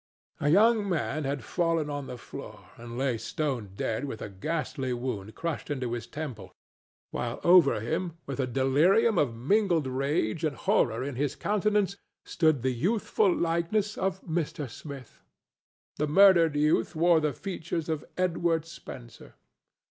[0.39, 4.93] A young man had fallen on the floor, and lay stone dead with a ghastly
[4.93, 6.51] wound crushed into his temple,
[7.11, 12.63] while over him, with a delirium of mingled rage and horror in his countenance, stood
[12.63, 14.67] the youthful likeness of Mr.
[14.67, 15.19] Smith.
[15.97, 19.35] The murdered youth wore the features of Edward Spencer.